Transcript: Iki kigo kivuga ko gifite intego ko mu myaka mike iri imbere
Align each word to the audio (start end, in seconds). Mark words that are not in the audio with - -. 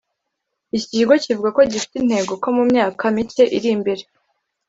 Iki 0.75 0.87
kigo 0.97 1.13
kivuga 1.25 1.49
ko 1.55 1.61
gifite 1.71 1.95
intego 1.99 2.31
ko 2.41 2.47
mu 2.57 2.63
myaka 2.71 3.03
mike 3.15 3.43
iri 3.57 3.69
imbere 3.75 4.03